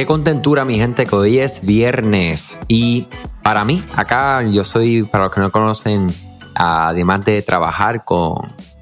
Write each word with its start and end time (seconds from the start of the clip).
Qué 0.00 0.06
contentura, 0.06 0.64
mi 0.64 0.78
gente, 0.78 1.04
que 1.04 1.14
hoy 1.14 1.40
es 1.40 1.60
viernes. 1.60 2.58
Y 2.68 3.06
para 3.42 3.66
mí, 3.66 3.84
acá 3.94 4.42
yo 4.44 4.64
soy, 4.64 5.02
para 5.02 5.24
los 5.24 5.34
que 5.34 5.40
no 5.42 5.52
conocen, 5.52 6.06
además 6.54 7.22
de 7.26 7.42
trabajar 7.42 8.02
con 8.06 8.36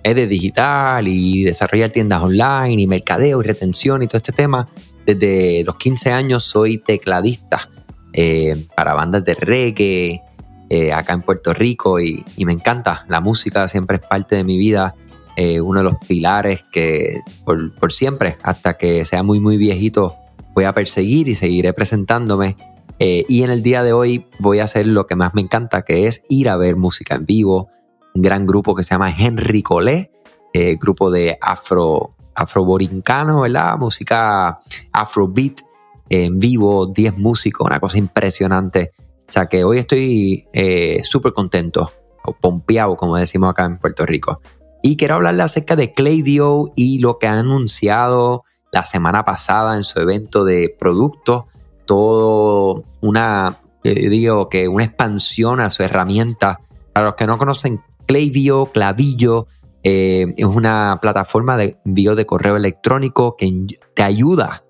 EDE 0.05 0.29
Digital 0.29 1.09
y 1.09 1.43
desarrollar 1.43 1.91
tiendas 1.91 2.23
online 2.23 2.81
y 2.81 2.87
mercadeo 2.87 3.43
y 3.43 3.45
retención 3.45 4.01
y 4.05 4.07
todo 4.07 4.19
este 4.19 4.31
tema, 4.31 4.69
desde 5.07 5.65
los 5.65 5.75
15 5.75 6.13
años 6.13 6.45
soy 6.45 6.79
tecladista 6.79 7.69
eh, 8.13 8.55
para 8.77 8.95
bandas 8.95 9.25
de 9.25 9.35
reggae 9.35 10.23
eh, 10.71 10.93
acá 10.93 11.15
en 11.15 11.23
Puerto 11.23 11.53
Rico 11.53 11.99
y, 11.99 12.25
me 12.45 12.53
encanta. 12.53 13.05
La 13.09 13.21
música 13.21 13.67
siempre 13.67 13.97
es 13.97 14.07
parte 14.07 14.37
de 14.37 14.45
mi 14.45 14.57
vida, 14.57 14.95
eh, 15.35 15.61
uno 15.61 15.81
de 15.81 15.85
los 15.85 15.97
pilares 16.07 16.63
que 16.71 17.23
por, 17.45 17.75
por 17.75 17.91
siempre, 17.91 18.39
hasta 18.45 18.75
que 18.75 19.05
sea 19.05 19.25
muy, 19.25 19.41
muy 19.41 19.57
viejito, 19.57 20.17
voy 20.59 20.65
a 20.65 20.73
perseguir 20.73 21.29
y 21.29 21.37
seguiré 21.37 21.73
presentándome. 21.73 22.57
Eh, 22.99 23.25
y 23.29 23.45
en 23.45 23.51
el 23.51 23.63
día 23.63 23.85
de 23.85 23.93
hoy 23.93 24.27
voy 24.41 24.59
a 24.59 24.65
hacer 24.65 24.89
lo 24.89 25.07
que 25.07 25.15
más 25.15 25.33
me 25.33 25.41
encanta, 25.41 25.83
que 25.83 26.09
es 26.09 26.23
ir 26.29 26.49
a 26.49 26.57
ver 26.57 26.75
música 26.75 27.15
en 27.15 27.27
vivo. 27.27 27.69
Un 28.13 28.23
gran 28.23 28.45
grupo 28.45 28.75
que 28.75 28.83
se 28.83 28.91
llama 28.91 29.15
Henry 29.17 29.63
Colé, 29.63 30.11
eh, 30.53 30.77
grupo 30.81 31.13
de 31.13 31.39
afro, 31.41 32.17
afroborincano, 32.35 33.43
¿verdad? 33.43 33.79
Música 33.79 34.59
afrobeat 34.91 35.61
en 36.09 36.41
vivo, 36.41 36.87
10 36.87 37.19
músicos, 37.19 37.65
una 37.65 37.79
cosa 37.79 37.99
impresionante. 37.99 38.91
O 39.29 39.31
sea 39.31 39.47
que 39.47 39.63
hoy 39.63 39.79
estoy 39.79 40.49
eh, 40.53 40.99
súper 41.05 41.35
contento, 41.35 41.93
o 42.25 42.33
pompeado, 42.33 42.97
como 42.97 43.15
decimos 43.15 43.51
acá 43.51 43.65
en 43.65 43.79
Puerto 43.79 44.05
Rico. 44.07 44.41
Y 44.83 44.97
quiero 44.97 45.15
hablarle 45.15 45.45
acerca 45.45 45.77
de 45.77 45.93
Clavio 45.93 46.73
y 46.75 46.99
lo 46.99 47.19
que 47.19 47.29
han 47.29 47.39
anunciado 47.39 48.43
la 48.73 48.85
semana 48.85 49.25
pasada 49.25 49.77
en 49.77 49.83
su 49.83 49.99
evento 50.01 50.45
de 50.45 50.75
productos, 50.79 51.45
todo 51.85 52.85
una, 53.01 53.59
eh, 53.85 54.09
digo 54.09 54.49
que 54.49 54.69
una 54.69 54.85
expansión 54.85 55.61
a 55.61 55.71
su 55.71 55.83
herramienta. 55.83 56.61
Para 56.93 57.07
los 57.07 57.15
que 57.15 57.27
no 57.27 57.39
conocen, 57.39 57.81
Clavio, 58.07 58.67
Clavillo, 58.67 59.47
eh, 59.83 60.35
es 60.37 60.45
una 60.45 60.99
plataforma 61.01 61.57
de 61.57 61.77
envío 61.85 62.15
de 62.15 62.27
correo 62.27 62.57
electrónico 62.57 63.37
que 63.37 63.67
te 63.95 64.03
ayuda, 64.03 64.65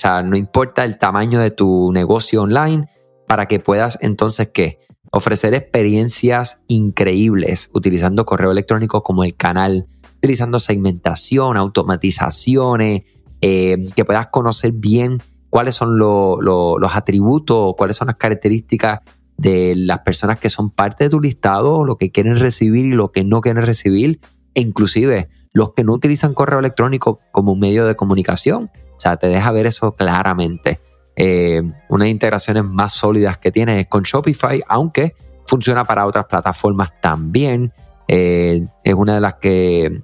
sea, 0.00 0.22
no 0.22 0.36
importa 0.36 0.84
el 0.84 0.98
tamaño 0.98 1.40
de 1.40 1.50
tu 1.50 1.92
negocio 1.92 2.42
online, 2.42 2.88
para 3.26 3.46
que 3.46 3.60
puedas 3.60 3.98
entonces, 4.00 4.50
¿qué? 4.52 4.78
Ofrecer 5.12 5.54
experiencias 5.54 6.60
increíbles 6.68 7.70
utilizando 7.74 8.24
correo 8.24 8.50
electrónico 8.50 9.02
como 9.02 9.24
el 9.24 9.36
canal, 9.36 9.86
utilizando 10.16 10.58
segmentación, 10.58 11.56
automatizaciones, 11.56 13.02
eh, 13.40 13.86
que 13.94 14.04
puedas 14.04 14.28
conocer 14.28 14.72
bien 14.72 15.22
cuáles 15.48 15.74
son 15.74 15.98
los 15.98 16.96
atributos, 16.96 17.74
cuáles 17.76 17.96
son 17.96 18.06
las 18.06 18.16
características 18.16 19.00
de 19.36 19.74
las 19.74 20.00
personas 20.00 20.38
que 20.38 20.50
son 20.50 20.70
parte 20.70 21.04
de 21.04 21.10
tu 21.10 21.20
listado, 21.20 21.84
lo 21.84 21.96
que 21.96 22.10
quieren 22.10 22.38
recibir 22.38 22.86
y 22.86 22.90
lo 22.90 23.10
que 23.10 23.24
no 23.24 23.40
quieren 23.40 23.64
recibir, 23.64 24.20
e 24.54 24.60
inclusive 24.60 25.28
los 25.52 25.72
que 25.72 25.82
no 25.82 25.94
utilizan 25.94 26.34
correo 26.34 26.58
electrónico 26.58 27.20
como 27.32 27.56
medio 27.56 27.86
de 27.86 27.96
comunicación. 27.96 28.70
O 28.96 29.00
sea, 29.00 29.16
te 29.16 29.28
deja 29.28 29.50
ver 29.50 29.66
eso 29.66 29.96
claramente. 29.96 30.80
Eh, 31.16 31.62
una 31.88 32.04
de 32.04 32.10
las 32.10 32.12
integraciones 32.12 32.64
más 32.64 32.92
sólidas 32.92 33.38
que 33.38 33.50
tiene 33.50 33.80
es 33.80 33.86
con 33.86 34.02
Shopify, 34.02 34.62
aunque 34.68 35.14
funciona 35.46 35.84
para 35.84 36.06
otras 36.06 36.26
plataformas 36.26 36.92
también. 37.00 37.72
Eh, 38.08 38.66
es 38.84 38.94
una 38.94 39.14
de 39.14 39.20
las 39.20 39.34
que, 39.34 40.02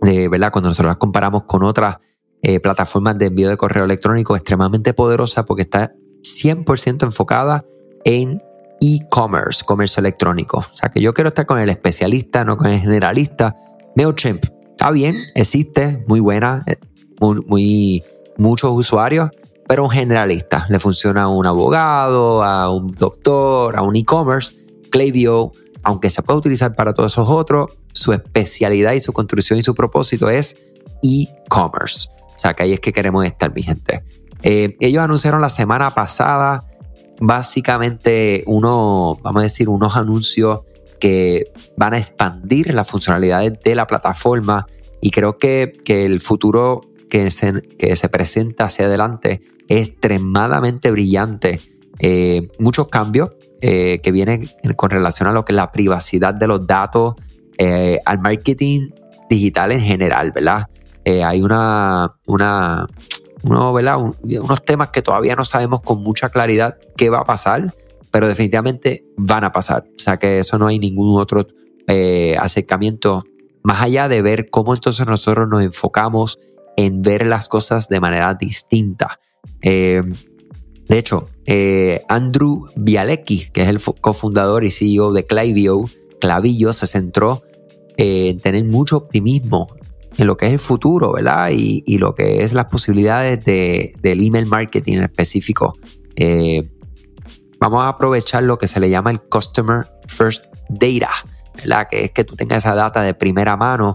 ¿verdad? 0.00 0.50
Cuando 0.50 0.68
nosotros 0.68 0.90
las 0.90 0.96
comparamos 0.96 1.44
con 1.44 1.62
otras 1.62 1.98
eh, 2.42 2.60
plataformas 2.60 3.18
de 3.18 3.26
envío 3.26 3.48
de 3.48 3.56
correo 3.56 3.84
electrónico 3.84 4.36
extremadamente 4.36 4.94
poderosa 4.94 5.44
porque 5.44 5.62
está 5.62 5.92
100% 6.22 7.02
enfocada 7.04 7.64
en 8.04 8.42
e-commerce, 8.80 9.64
comercio 9.64 10.00
electrónico. 10.00 10.58
O 10.58 10.76
sea 10.76 10.90
que 10.90 11.00
yo 11.00 11.12
quiero 11.14 11.28
estar 11.28 11.46
con 11.46 11.58
el 11.58 11.68
especialista, 11.68 12.44
no 12.44 12.56
con 12.56 12.68
el 12.68 12.80
generalista. 12.80 13.56
MailChimp 13.96 14.44
está 14.70 14.90
bien, 14.92 15.24
existe, 15.34 16.04
muy 16.06 16.20
buena, 16.20 16.62
eh, 16.66 16.76
muy, 17.20 18.04
muchos 18.36 18.70
usuarios, 18.72 19.30
pero 19.66 19.84
un 19.84 19.90
generalista. 19.90 20.66
Le 20.68 20.78
funciona 20.78 21.24
a 21.24 21.28
un 21.28 21.46
abogado, 21.46 22.44
a 22.44 22.72
un 22.72 22.92
doctor, 22.92 23.76
a 23.76 23.82
un 23.82 23.96
e-commerce. 23.96 24.54
Klaviyo, 24.90 25.50
aunque 25.82 26.10
se 26.10 26.22
puede 26.22 26.38
utilizar 26.38 26.74
para 26.74 26.94
todos 26.94 27.12
esos 27.12 27.28
otros, 27.28 27.76
su 27.92 28.12
especialidad 28.12 28.92
y 28.92 29.00
su 29.00 29.12
construcción 29.12 29.58
y 29.58 29.62
su 29.62 29.74
propósito 29.74 30.30
es 30.30 30.56
e-commerce. 31.02 32.08
O 32.38 32.40
sea, 32.40 32.54
que 32.54 32.62
ahí 32.62 32.72
es 32.72 32.78
que 32.78 32.92
queremos 32.92 33.26
estar, 33.26 33.52
mi 33.52 33.64
gente. 33.64 34.04
Eh, 34.44 34.76
ellos 34.78 35.02
anunciaron 35.02 35.40
la 35.40 35.50
semana 35.50 35.90
pasada 35.90 36.64
básicamente 37.18 38.44
uno, 38.46 39.18
vamos 39.24 39.40
a 39.40 39.42
decir, 39.42 39.68
unos 39.68 39.96
anuncios 39.96 40.60
que 41.00 41.46
van 41.76 41.94
a 41.94 41.98
expandir 41.98 42.72
las 42.72 42.86
funcionalidades 42.86 43.54
de 43.64 43.74
la 43.74 43.88
plataforma 43.88 44.66
y 45.00 45.10
creo 45.10 45.36
que, 45.38 45.72
el 45.88 46.20
futuro 46.20 46.82
que 47.10 47.32
se, 47.32 47.60
que 47.76 47.96
se, 47.96 48.08
presenta 48.08 48.66
hacia 48.66 48.86
adelante 48.86 49.40
es 49.66 49.88
extremadamente 49.88 50.92
brillante. 50.92 51.60
Eh, 51.98 52.46
muchos 52.60 52.86
cambios 52.86 53.30
eh, 53.60 53.98
que 54.00 54.12
vienen 54.12 54.48
con 54.76 54.90
relación 54.90 55.28
a 55.28 55.32
lo 55.32 55.44
que 55.44 55.50
es 55.54 55.56
la 55.56 55.72
privacidad 55.72 56.34
de 56.34 56.46
los 56.46 56.64
datos, 56.68 57.16
al 58.04 58.20
marketing 58.20 58.90
digital 59.28 59.72
en 59.72 59.80
general, 59.80 60.30
¿verdad? 60.30 60.68
Eh, 61.08 61.24
hay 61.24 61.40
una, 61.40 62.16
una 62.26 62.86
unos 63.42 64.64
temas 64.66 64.90
que 64.90 65.00
todavía 65.00 65.36
no 65.36 65.44
sabemos 65.46 65.80
con 65.80 66.02
mucha 66.02 66.28
claridad 66.28 66.76
qué 66.98 67.08
va 67.08 67.20
a 67.20 67.24
pasar, 67.24 67.74
pero 68.10 68.28
definitivamente 68.28 69.06
van 69.16 69.42
a 69.42 69.50
pasar. 69.50 69.84
O 69.96 69.98
sea 69.98 70.18
que 70.18 70.40
eso 70.40 70.58
no 70.58 70.66
hay 70.66 70.78
ningún 70.78 71.18
otro 71.18 71.46
eh, 71.86 72.36
acercamiento 72.38 73.24
más 73.62 73.80
allá 73.80 74.06
de 74.08 74.20
ver 74.20 74.50
cómo 74.50 74.74
entonces 74.74 75.06
nosotros 75.06 75.48
nos 75.48 75.62
enfocamos 75.62 76.38
en 76.76 77.00
ver 77.00 77.26
las 77.26 77.48
cosas 77.48 77.88
de 77.88 78.00
manera 78.00 78.34
distinta. 78.34 79.18
Eh, 79.62 80.02
de 80.88 80.98
hecho, 80.98 81.30
Andrew 82.10 82.66
Bialecki, 82.76 83.48
que 83.50 83.62
es 83.62 83.68
el 83.68 83.80
cofundador 83.80 84.62
y 84.62 84.70
CEO 84.70 85.12
de 85.14 85.24
Clavio, 85.24 85.86
Clavillo, 86.20 86.74
se 86.74 86.86
centró 86.86 87.44
en 87.96 88.38
tener 88.40 88.64
mucho 88.64 88.98
optimismo 88.98 89.68
en 90.18 90.26
lo 90.26 90.36
que 90.36 90.46
es 90.46 90.52
el 90.52 90.58
futuro, 90.58 91.12
¿verdad? 91.12 91.50
Y, 91.52 91.96
lo 91.98 92.14
que 92.14 92.42
es 92.42 92.52
las 92.52 92.66
posibilidades 92.66 93.44
de, 93.44 93.94
del 94.02 94.20
email 94.24 94.46
marketing 94.46 94.94
en 94.94 95.04
específico. 95.04 95.78
Eh, 96.16 96.68
vamos 97.60 97.84
a 97.84 97.88
aprovechar 97.88 98.42
lo 98.42 98.58
que 98.58 98.66
se 98.66 98.80
le 98.80 98.90
llama 98.90 99.12
el 99.12 99.20
Customer 99.20 99.86
First 100.08 100.46
Data, 100.68 101.10
¿verdad? 101.56 101.88
Que 101.88 102.04
es 102.06 102.10
que 102.10 102.24
tú 102.24 102.34
tengas 102.34 102.64
esa 102.64 102.74
data 102.74 103.02
de 103.02 103.14
primera 103.14 103.56
mano, 103.56 103.94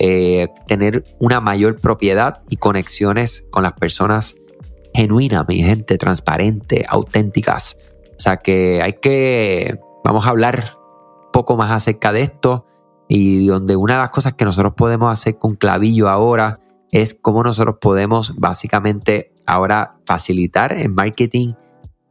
eh, 0.00 0.48
tener 0.66 1.04
una 1.20 1.40
mayor 1.40 1.80
propiedad 1.80 2.42
y 2.48 2.56
conexiones 2.56 3.46
con 3.50 3.62
las 3.62 3.74
personas 3.74 4.34
genuinas, 4.92 5.46
mi 5.46 5.62
gente, 5.62 5.98
transparente, 5.98 6.84
auténticas. 6.88 7.76
O 8.16 8.18
sea 8.18 8.38
que 8.38 8.82
hay 8.82 8.94
que, 8.94 9.78
vamos 10.04 10.26
a 10.26 10.30
hablar 10.30 10.76
un 11.26 11.32
poco 11.32 11.56
más 11.56 11.70
acerca 11.70 12.12
de 12.12 12.22
esto 12.22 12.66
y 13.12 13.44
donde 13.48 13.74
una 13.74 13.94
de 13.94 14.00
las 14.02 14.10
cosas 14.12 14.34
que 14.34 14.44
nosotros 14.44 14.74
podemos 14.76 15.12
hacer 15.12 15.36
con 15.36 15.56
Clavillo 15.56 16.08
ahora 16.08 16.60
es 16.92 17.12
cómo 17.12 17.42
nosotros 17.42 17.78
podemos 17.80 18.36
básicamente 18.36 19.32
ahora 19.46 19.96
facilitar 20.06 20.72
el 20.72 20.90
marketing 20.90 21.54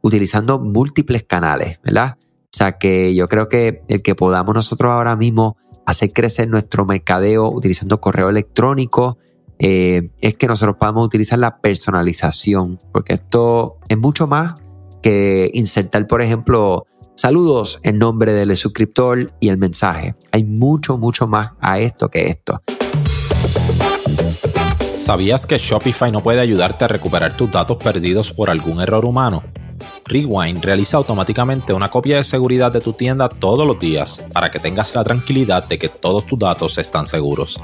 utilizando 0.02 0.58
múltiples 0.58 1.22
canales, 1.22 1.80
¿verdad? 1.82 2.18
O 2.20 2.48
sea 2.52 2.76
que 2.76 3.14
yo 3.14 3.28
creo 3.28 3.48
que 3.48 3.82
el 3.88 4.02
que 4.02 4.14
podamos 4.14 4.54
nosotros 4.54 4.92
ahora 4.92 5.16
mismo 5.16 5.56
hacer 5.86 6.12
crecer 6.12 6.50
nuestro 6.50 6.84
mercadeo 6.84 7.50
utilizando 7.50 7.98
correo 7.98 8.28
electrónico, 8.28 9.16
eh, 9.58 10.10
es 10.20 10.36
que 10.36 10.48
nosotros 10.48 10.76
podamos 10.78 11.06
utilizar 11.06 11.38
la 11.38 11.62
personalización, 11.62 12.78
porque 12.92 13.14
esto 13.14 13.78
es 13.88 13.96
mucho 13.96 14.26
más 14.26 14.60
que 15.00 15.50
insertar, 15.54 16.06
por 16.06 16.20
ejemplo, 16.20 16.84
Saludos 17.14 17.80
en 17.82 17.98
nombre 17.98 18.32
del 18.32 18.56
suscriptor 18.56 19.32
y 19.40 19.48
el 19.50 19.58
mensaje. 19.58 20.14
Hay 20.32 20.44
mucho, 20.44 20.96
mucho 20.96 21.26
más 21.26 21.52
a 21.60 21.78
esto 21.78 22.08
que 22.08 22.28
esto. 22.28 22.62
¿Sabías 24.90 25.46
que 25.46 25.58
Shopify 25.58 26.10
no 26.10 26.22
puede 26.22 26.40
ayudarte 26.40 26.84
a 26.84 26.88
recuperar 26.88 27.36
tus 27.36 27.50
datos 27.50 27.76
perdidos 27.76 28.32
por 28.32 28.48
algún 28.48 28.80
error 28.80 29.04
humano? 29.04 29.42
Rewind 30.04 30.64
realiza 30.64 30.96
automáticamente 30.96 31.72
una 31.72 31.90
copia 31.90 32.16
de 32.16 32.24
seguridad 32.24 32.72
de 32.72 32.80
tu 32.80 32.92
tienda 32.94 33.28
todos 33.28 33.66
los 33.66 33.78
días 33.78 34.24
para 34.32 34.50
que 34.50 34.58
tengas 34.58 34.94
la 34.94 35.04
tranquilidad 35.04 35.68
de 35.68 35.78
que 35.78 35.88
todos 35.88 36.26
tus 36.26 36.38
datos 36.38 36.78
están 36.78 37.06
seguros. 37.06 37.60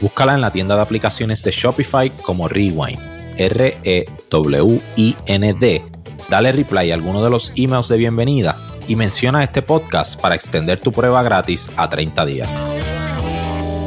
Búscala 0.00 0.34
en 0.34 0.40
la 0.40 0.50
tienda 0.50 0.76
de 0.76 0.82
aplicaciones 0.82 1.42
de 1.42 1.50
Shopify 1.50 2.10
como 2.22 2.46
Rewind, 2.48 3.00
R-E-W-I-N-D. 3.36 4.04
Dale 6.28 6.52
reply 6.52 6.90
a 6.90 6.94
alguno 6.94 7.24
de 7.24 7.30
los 7.30 7.52
emails 7.56 7.88
de 7.88 7.96
bienvenida 7.96 8.56
y 8.88 8.96
menciona 8.96 9.44
este 9.44 9.62
podcast 9.62 10.20
para 10.20 10.34
extender 10.34 10.80
tu 10.80 10.90
prueba 10.90 11.22
gratis 11.22 11.70
a 11.76 11.88
30 11.88 12.26
días. 12.26 12.64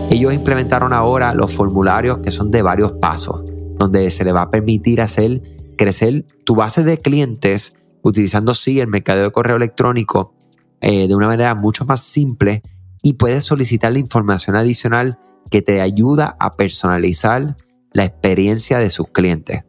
Ellos 0.09 0.33
implementaron 0.33 0.94
ahora 0.94 1.33
los 1.33 1.51
formularios 1.53 2.19
que 2.19 2.31
son 2.31 2.51
de 2.51 2.62
varios 2.62 2.94
pasos, 2.94 3.44
donde 3.77 4.09
se 4.12 4.24
le 4.24 4.31
va 4.31 4.44
a 4.44 4.50
permitir 4.50 5.01
hacer 5.01 5.42
crecer 5.77 6.25
tu 6.45 6.56
base 6.56 6.83
de 6.83 6.98
clientes 6.98 7.74
utilizando 8.03 8.53
sí 8.53 8.80
el 8.80 8.88
mercadeo 8.88 9.24
de 9.24 9.31
correo 9.31 9.56
electrónico 9.56 10.36
eh, 10.80 11.07
de 11.07 11.15
una 11.15 11.27
manera 11.27 11.56
mucho 11.56 11.86
más 11.86 12.01
simple 12.01 12.62
y 13.01 13.13
puedes 13.13 13.44
solicitar 13.44 13.92
la 13.92 14.00
información 14.00 14.56
adicional 14.56 15.18
que 15.50 15.62
te 15.62 15.81
ayuda 15.81 16.36
a 16.39 16.51
personalizar 16.51 17.56
la 17.94 18.06
experiencia 18.06 18.77
de 18.77 18.89
sus 18.89 19.07
clientes. 19.07 19.63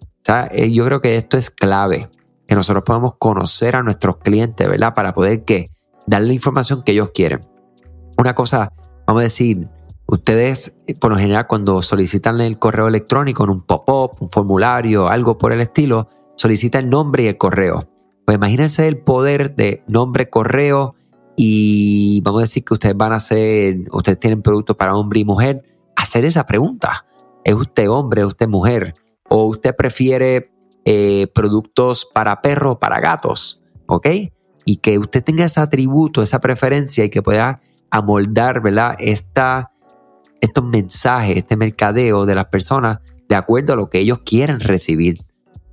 Eh, 0.50 0.70
yo 0.70 0.84
creo 0.84 1.00
que 1.00 1.17
esto 1.17 1.38
es 1.38 1.50
clave, 1.50 2.08
que 2.53 2.57
nosotros 2.57 2.85
podamos 2.85 3.15
conocer 3.19 3.77
a 3.77 3.83
nuestros 3.83 4.19
clientes, 4.19 4.69
¿verdad? 4.69 4.93
Para 4.93 5.15
poder 5.15 5.43
que 5.43 5.71
darle 6.07 6.27
la 6.29 6.35
información 6.35 6.83
que 6.83 6.93
ellos 6.93 7.09
quieren. 7.15 7.41
Una 8.19 8.35
cosa, 8.35 8.75
vamos 9.07 9.21
a 9.21 9.25
decir, 9.25 9.69
ustedes 10.05 10.79
eh, 10.87 10.95
por 10.95 11.13
lo 11.13 11.17
general 11.17 11.47
cuando 11.47 11.81
solicitan 11.81 12.43
el 12.43 12.59
correo 12.59 12.89
electrónico 12.89 13.45
en 13.45 13.51
un 13.53 13.63
pop-up, 13.63 14.19
un 14.21 14.29
formulario, 14.29 15.09
algo 15.09 15.39
por 15.39 15.53
el 15.53 15.63
estilo, 15.63 16.11
solicitan 16.37 16.85
el 16.85 16.91
nombre 16.91 17.23
y 17.23 17.29
el 17.29 17.39
correo. 17.39 17.89
Pues 18.27 18.37
imagínense 18.37 18.87
el 18.87 18.99
poder 18.99 19.57
de 19.57 19.83
nombre, 19.89 20.29
correo 20.29 20.95
y 21.35 22.21
vamos 22.21 22.43
a 22.43 22.45
decir 22.45 22.67
que 22.67 22.75
ustedes 22.75 22.99
van 22.99 23.13
a 23.13 23.17
hacer, 23.17 23.79
ustedes 23.93 24.21
tienen 24.21 24.43
productos 24.43 24.77
para 24.77 24.95
hombre 24.95 25.21
y 25.21 25.25
mujer, 25.25 25.63
hacer 25.97 26.27
esa 26.27 26.45
pregunta. 26.45 27.07
¿Es 27.45 27.55
usted 27.55 27.89
hombre, 27.89 28.21
es 28.21 28.27
usted 28.27 28.47
mujer? 28.47 28.93
¿O 29.31 29.47
usted 29.47 29.75
prefiere 29.75 30.52
eh, 30.84 31.29
productos 31.34 32.08
para 32.12 32.40
perros, 32.40 32.79
para 32.81 33.00
gatos? 33.00 33.61
¿Ok? 33.87 34.06
Y 34.64 34.76
que 34.76 34.99
usted 34.99 35.23
tenga 35.23 35.44
ese 35.44 35.61
atributo, 35.61 36.23
esa 36.23 36.40
preferencia 36.40 37.05
y 37.05 37.11
que 37.11 37.23
pueda 37.23 37.61
amoldar, 37.90 38.62
¿verdad? 38.62 38.96
Esta, 38.99 39.73
estos 40.40 40.64
mensajes, 40.64 41.37
este 41.37 41.56
mercadeo 41.56 42.26
de 42.26 42.34
las 42.34 42.46
personas 42.46 43.00
de 43.29 43.37
acuerdo 43.37 43.73
a 43.73 43.76
lo 43.76 43.88
que 43.88 43.99
ellos 43.99 44.20
quieren 44.25 44.61
recibir, 44.61 45.19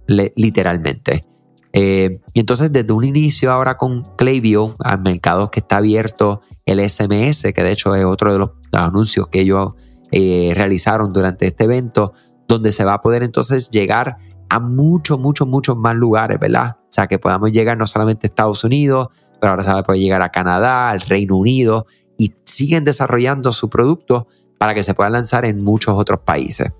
literalmente. 0.07 1.25
Eh, 1.71 2.19
y 2.33 2.39
entonces 2.39 2.71
desde 2.71 2.91
un 2.93 3.03
inicio 3.03 3.51
ahora 3.51 3.77
con 3.77 4.03
Klaviyo, 4.15 4.75
al 4.79 5.01
mercado 5.01 5.51
que 5.51 5.59
está 5.59 5.77
abierto 5.77 6.41
el 6.65 6.87
SMS, 6.87 7.53
que 7.53 7.63
de 7.63 7.71
hecho 7.71 7.93
es 7.95 8.05
otro 8.05 8.33
de 8.33 8.39
los, 8.39 8.51
anuncios 8.71 9.27
que 9.27 9.41
ellos 9.41 9.73
eh, 10.11 10.53
realizaron 10.55 11.11
durante 11.11 11.47
este 11.47 11.65
evento, 11.65 12.13
donde 12.47 12.71
se 12.71 12.85
va 12.85 12.93
a 12.95 13.01
poder 13.01 13.23
entonces 13.23 13.69
llegar 13.69 14.17
a 14.49 14.59
muchos, 14.59 15.19
muchos, 15.19 15.47
muchos 15.47 15.77
más 15.77 15.95
lugares, 15.95 16.39
¿verdad? 16.39 16.77
O 16.79 16.91
sea, 16.91 17.07
que 17.07 17.19
podamos 17.19 17.51
llegar 17.51 17.77
no 17.77 17.85
solamente 17.85 18.25
a 18.25 18.29
Estados 18.29 18.63
Unidos, 18.63 19.09
pero 19.39 19.51
ahora 19.51 19.63
se 19.63 19.71
va 19.71 19.79
a 19.79 19.83
poder 19.83 20.01
llegar 20.01 20.21
a 20.21 20.29
Canadá, 20.29 20.89
al 20.89 21.01
Reino 21.01 21.37
Unido, 21.37 21.85
y 22.17 22.33
siguen 22.45 22.83
desarrollando 22.83 23.51
su 23.51 23.69
producto 23.69 24.27
para 24.57 24.73
que 24.73 24.83
se 24.83 24.93
pueda 24.93 25.09
lanzar 25.09 25.45
en 25.45 25.63
muchos 25.63 25.97
otros 25.97 26.21
países. 26.21 26.71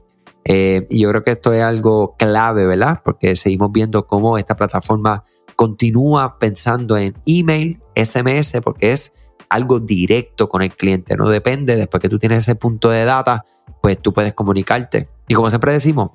Eh, 0.43 0.87
y 0.89 1.03
yo 1.03 1.09
creo 1.09 1.23
que 1.23 1.31
esto 1.31 1.53
es 1.53 1.61
algo 1.61 2.15
clave, 2.17 2.65
¿verdad? 2.65 3.01
Porque 3.03 3.35
seguimos 3.35 3.71
viendo 3.71 4.07
cómo 4.07 4.37
esta 4.37 4.55
plataforma 4.55 5.23
continúa 5.55 6.39
pensando 6.39 6.97
en 6.97 7.13
email, 7.25 7.79
SMS, 7.95 8.61
porque 8.63 8.91
es 8.91 9.13
algo 9.49 9.79
directo 9.79 10.47
con 10.47 10.61
el 10.61 10.75
cliente, 10.75 11.17
no 11.17 11.27
depende, 11.27 11.75
después 11.75 12.01
que 12.01 12.09
tú 12.09 12.19
tienes 12.19 12.39
ese 12.39 12.55
punto 12.55 12.89
de 12.89 13.03
data, 13.03 13.45
pues 13.81 14.01
tú 14.01 14.13
puedes 14.13 14.33
comunicarte. 14.33 15.09
Y 15.27 15.33
como 15.33 15.49
siempre 15.49 15.73
decimos, 15.73 16.11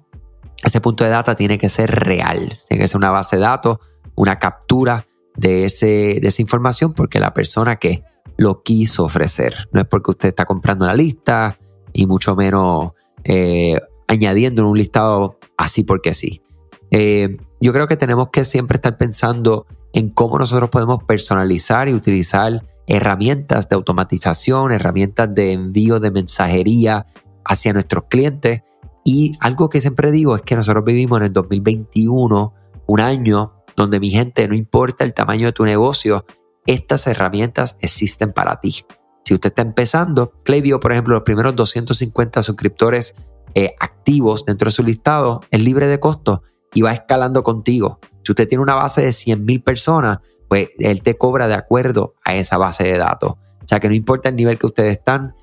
ese 0.64 0.80
punto 0.80 1.04
de 1.04 1.10
data 1.10 1.34
tiene 1.34 1.58
que 1.58 1.68
ser 1.68 1.90
real, 1.90 2.58
tiene 2.68 2.84
que 2.84 2.88
ser 2.88 2.96
una 2.96 3.10
base 3.10 3.36
de 3.36 3.42
datos, 3.42 3.78
una 4.14 4.38
captura 4.38 5.06
de, 5.36 5.64
ese, 5.64 6.18
de 6.20 6.28
esa 6.28 6.42
información, 6.42 6.92
porque 6.94 7.20
la 7.20 7.34
persona 7.34 7.76
que 7.76 8.02
lo 8.36 8.62
quiso 8.62 9.04
ofrecer, 9.04 9.68
no 9.72 9.80
es 9.80 9.86
porque 9.86 10.12
usted 10.12 10.28
está 10.30 10.44
comprando 10.44 10.86
la 10.86 10.94
lista 10.94 11.58
y 11.92 12.06
mucho 12.06 12.34
menos 12.34 12.92
eh, 13.24 13.78
añadiendo 14.08 14.62
en 14.62 14.68
un 14.68 14.78
listado 14.78 15.38
así 15.56 15.84
porque 15.84 16.14
sí. 16.14 16.42
Eh, 16.90 17.36
yo 17.60 17.72
creo 17.72 17.86
que 17.86 17.96
tenemos 17.96 18.28
que 18.30 18.44
siempre 18.44 18.76
estar 18.76 18.96
pensando 18.96 19.66
en 19.92 20.10
cómo 20.10 20.38
nosotros 20.38 20.70
podemos 20.70 21.02
personalizar 21.04 21.88
y 21.88 21.94
utilizar 21.94 22.64
herramientas 22.86 23.68
de 23.68 23.76
automatización, 23.76 24.72
herramientas 24.72 25.34
de 25.34 25.52
envío 25.52 26.00
de 26.00 26.10
mensajería 26.10 27.06
hacia 27.44 27.72
nuestros 27.72 28.04
clientes. 28.04 28.62
Y 29.04 29.36
algo 29.40 29.68
que 29.68 29.80
siempre 29.80 30.10
digo 30.10 30.34
es 30.34 30.42
que 30.42 30.56
nosotros 30.56 30.84
vivimos 30.84 31.20
en 31.20 31.26
el 31.26 31.32
2021, 31.32 32.54
un 32.86 33.00
año 33.00 33.52
donde 33.76 34.00
mi 34.00 34.10
gente, 34.10 34.48
no 34.48 34.54
importa 34.54 35.04
el 35.04 35.12
tamaño 35.12 35.46
de 35.46 35.52
tu 35.52 35.64
negocio, 35.64 36.24
estas 36.66 37.06
herramientas 37.06 37.76
existen 37.80 38.32
para 38.32 38.60
ti. 38.60 38.84
Si 39.24 39.34
usted 39.34 39.50
está 39.50 39.62
empezando, 39.62 40.32
Klaviyo, 40.42 40.80
por 40.80 40.92
ejemplo, 40.92 41.14
los 41.14 41.22
primeros 41.22 41.54
250 41.54 42.42
suscriptores 42.42 43.14
eh, 43.54 43.74
activos 43.78 44.44
dentro 44.44 44.66
de 44.66 44.72
su 44.72 44.82
listado 44.82 45.40
es 45.50 45.60
libre 45.60 45.86
de 45.86 46.00
costo 46.00 46.42
y 46.72 46.82
va 46.82 46.92
escalando 46.92 47.42
contigo. 47.42 48.00
Si 48.22 48.32
usted 48.32 48.48
tiene 48.48 48.62
una 48.62 48.74
base 48.74 49.02
de 49.02 49.10
100.000 49.10 49.62
personas, 49.62 50.18
pues 50.48 50.70
él 50.78 51.02
te 51.02 51.16
cobra 51.16 51.46
de 51.46 51.54
acuerdo 51.54 52.14
a 52.24 52.34
esa 52.34 52.58
base 52.58 52.84
de 52.84 52.98
datos. 52.98 53.32
O 53.32 53.66
sea 53.66 53.80
que 53.80 53.88
no 53.88 53.94
importa 53.94 54.28
el 54.28 54.36
nivel 54.36 54.58
que 54.58 54.66
ustedes 54.66 54.98
están, 54.98 55.34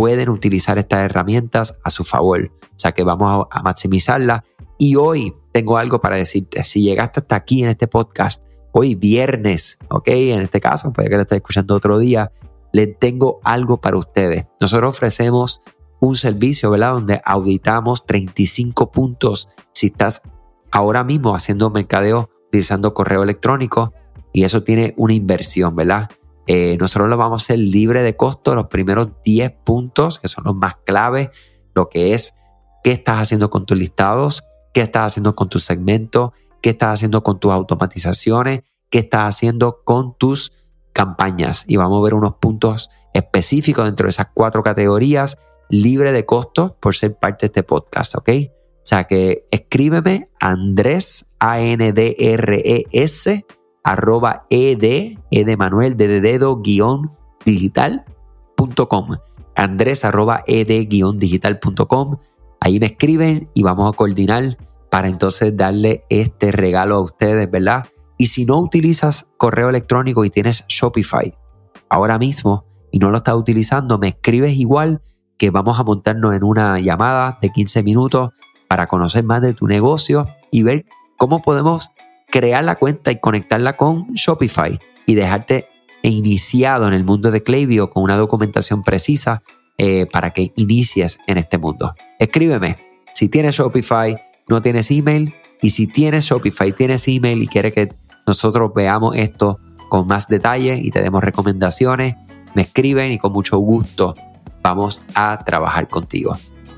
pueden 0.00 0.30
utilizar 0.30 0.78
estas 0.78 1.00
herramientas 1.00 1.78
a 1.84 1.90
su 1.90 2.04
favor. 2.04 2.50
O 2.62 2.78
sea 2.78 2.92
que 2.92 3.04
vamos 3.04 3.46
a, 3.50 3.62
maximizarla. 3.62 4.44
Y 4.78 4.96
hoy 4.96 5.34
tengo 5.52 5.76
algo 5.76 6.00
para 6.00 6.16
decirte. 6.16 6.64
Si 6.64 6.80
llegaste 6.80 7.20
hasta 7.20 7.36
aquí 7.36 7.62
en 7.62 7.68
este 7.68 7.86
podcast, 7.86 8.42
hoy 8.72 8.94
viernes, 8.94 9.78
¿ok? 9.90 10.08
En 10.08 10.40
este 10.40 10.58
caso, 10.58 10.90
puede 10.90 11.10
que 11.10 11.16
lo 11.16 11.20
estés 11.20 11.36
escuchando 11.36 11.74
otro 11.74 11.98
día, 11.98 12.32
le 12.72 12.86
tengo 12.86 13.40
algo 13.44 13.82
para 13.82 13.98
ustedes. 13.98 14.46
Nosotros 14.58 14.88
ofrecemos 14.88 15.60
un 16.00 16.16
servicio, 16.16 16.70
¿verdad? 16.70 16.94
Donde 16.94 17.20
auditamos 17.22 18.06
35 18.06 18.90
puntos 18.90 19.50
si 19.74 19.88
estás 19.88 20.22
ahora 20.70 21.04
mismo 21.04 21.34
haciendo 21.34 21.68
mercadeo 21.68 22.30
utilizando 22.46 22.94
correo 22.94 23.22
electrónico 23.22 23.92
y 24.32 24.44
eso 24.44 24.62
tiene 24.62 24.94
una 24.96 25.12
inversión, 25.12 25.76
¿verdad? 25.76 26.08
Eh, 26.46 26.76
nosotros 26.78 27.08
lo 27.08 27.16
vamos 27.16 27.42
a 27.42 27.44
hacer 27.44 27.58
libre 27.58 28.02
de 28.02 28.16
costo, 28.16 28.54
los 28.54 28.66
primeros 28.66 29.10
10 29.24 29.52
puntos, 29.64 30.18
que 30.18 30.28
son 30.28 30.44
los 30.44 30.54
más 30.54 30.76
claves, 30.84 31.30
lo 31.74 31.88
que 31.88 32.14
es 32.14 32.34
qué 32.82 32.92
estás 32.92 33.20
haciendo 33.20 33.50
con 33.50 33.66
tus 33.66 33.76
listados, 33.76 34.42
qué 34.72 34.80
estás 34.80 35.12
haciendo 35.12 35.34
con 35.34 35.48
tu 35.48 35.60
segmento, 35.60 36.32
qué 36.60 36.70
estás 36.70 36.94
haciendo 36.94 37.22
con 37.22 37.38
tus 37.38 37.52
automatizaciones, 37.52 38.62
qué 38.88 39.00
estás 39.00 39.36
haciendo 39.36 39.82
con 39.84 40.16
tus 40.16 40.52
campañas. 40.92 41.64
Y 41.66 41.76
vamos 41.76 42.00
a 42.00 42.04
ver 42.04 42.14
unos 42.14 42.34
puntos 42.34 42.90
específicos 43.14 43.84
dentro 43.84 44.06
de 44.06 44.10
esas 44.10 44.28
cuatro 44.34 44.62
categorías 44.62 45.38
libre 45.68 46.12
de 46.12 46.26
costo 46.26 46.76
por 46.80 46.96
ser 46.96 47.16
parte 47.18 47.46
de 47.46 47.46
este 47.46 47.62
podcast, 47.62 48.16
¿ok? 48.16 48.28
O 48.28 48.82
sea 48.82 49.04
que 49.04 49.46
escríbeme 49.50 50.30
Andrés, 50.40 51.30
A-N-D-R-E-S, 51.38 51.86
arroba 53.84 54.46
ed, 54.50 54.82
e 55.30 55.44
de 55.44 55.56
Manuel, 55.56 55.96
de 55.96 56.20
dedo, 56.20 56.60
guion, 56.60 57.10
digital.com. 57.44 59.16
Andrés, 59.54 60.04
arroba 60.04 60.42
ed, 60.46 60.88
guion, 60.88 61.18
digital.com. 61.18 62.18
Ahí 62.60 62.78
me 62.78 62.86
escriben 62.86 63.48
y 63.54 63.62
vamos 63.62 63.92
a 63.92 63.96
coordinar 63.96 64.56
para 64.90 65.08
entonces 65.08 65.56
darle 65.56 66.04
este 66.08 66.52
regalo 66.52 66.96
a 66.96 67.00
ustedes, 67.00 67.50
¿verdad? 67.50 67.86
Y 68.18 68.26
si 68.26 68.44
no 68.44 68.58
utilizas 68.58 69.28
correo 69.38 69.70
electrónico 69.70 70.24
y 70.24 70.30
tienes 70.30 70.64
Shopify 70.68 71.34
ahora 71.88 72.18
mismo 72.18 72.66
y 72.90 72.98
no 72.98 73.10
lo 73.10 73.18
estás 73.18 73.34
utilizando, 73.34 73.98
me 73.98 74.08
escribes 74.08 74.56
igual 74.58 75.00
que 75.38 75.50
vamos 75.50 75.80
a 75.80 75.84
montarnos 75.84 76.34
en 76.34 76.44
una 76.44 76.78
llamada 76.80 77.38
de 77.40 77.50
15 77.50 77.82
minutos 77.82 78.30
para 78.68 78.88
conocer 78.88 79.24
más 79.24 79.40
de 79.40 79.54
tu 79.54 79.66
negocio 79.66 80.26
y 80.50 80.62
ver 80.64 80.84
cómo 81.16 81.40
podemos 81.40 81.90
crear 82.30 82.64
la 82.64 82.76
cuenta 82.76 83.10
y 83.10 83.18
conectarla 83.18 83.76
con 83.76 84.12
Shopify 84.14 84.78
y 85.06 85.14
dejarte 85.14 85.68
iniciado 86.02 86.88
en 86.88 86.94
el 86.94 87.04
mundo 87.04 87.30
de 87.30 87.42
Klaviyo 87.42 87.90
con 87.90 88.02
una 88.02 88.16
documentación 88.16 88.82
precisa 88.82 89.42
eh, 89.78 90.06
para 90.10 90.30
que 90.30 90.52
inicies 90.56 91.18
en 91.26 91.38
este 91.38 91.58
mundo. 91.58 91.94
Escríbeme 92.18 92.90
si 93.14 93.28
tienes 93.28 93.56
Shopify, 93.56 94.16
no 94.48 94.62
tienes 94.62 94.90
email 94.90 95.34
y 95.60 95.70
si 95.70 95.86
tienes 95.86 96.24
Shopify, 96.24 96.72
tienes 96.72 97.06
email 97.08 97.42
y 97.42 97.46
quieres 97.46 97.74
que 97.74 97.88
nosotros 98.26 98.72
veamos 98.74 99.16
esto 99.16 99.58
con 99.88 100.06
más 100.06 100.28
detalle 100.28 100.76
y 100.76 100.90
te 100.90 101.02
demos 101.02 101.22
recomendaciones, 101.22 102.16
me 102.54 102.62
escriben 102.62 103.12
y 103.12 103.18
con 103.18 103.32
mucho 103.32 103.58
gusto 103.58 104.14
vamos 104.62 105.02
a 105.14 105.38
trabajar 105.44 105.88
contigo. 105.88 106.36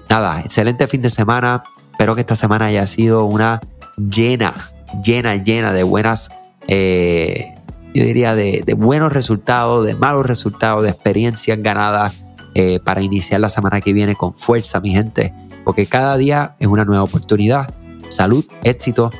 Nada, 0.08 0.40
excelente 0.40 0.86
fin 0.86 1.02
de 1.02 1.10
semana. 1.10 1.62
Espero 1.92 2.14
que 2.14 2.22
esta 2.22 2.34
semana 2.34 2.66
haya 2.66 2.86
sido 2.86 3.24
una 3.24 3.60
llena, 3.96 4.54
llena, 5.02 5.36
llena 5.36 5.72
de 5.72 5.82
buenas, 5.82 6.30
eh, 6.68 7.54
yo 7.94 8.04
diría, 8.04 8.34
de, 8.34 8.64
buenos 8.76 9.12
resultados, 9.12 9.84
de 9.86 9.94
malos 9.94 10.26
resultados, 10.26 10.82
de 10.82 10.90
experiencias 10.90 11.62
ganadas 11.62 12.24
eh, 12.54 12.80
para 12.84 13.02
iniciar 13.02 13.40
la 13.40 13.48
semana 13.48 13.80
que 13.80 13.92
viene 13.92 14.14
con 14.14 14.34
fuerza, 14.34 14.80
mi 14.80 14.90
gente. 14.90 15.32
Porque 15.64 15.86
cada 15.86 16.16
día 16.16 16.56
es 16.58 16.66
una 16.66 16.84
nueva 16.84 17.04
oportunidad. 17.04 17.72
Salud, 18.08 18.44
éxito 18.64 19.10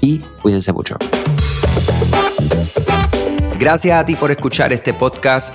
y 0.00 0.18
cuídense 0.42 0.72
mucho. 0.72 0.96
Gracias 3.58 3.98
a 3.98 4.04
ti 4.04 4.16
por 4.16 4.30
escuchar 4.30 4.72
este 4.72 4.92
podcast 4.92 5.54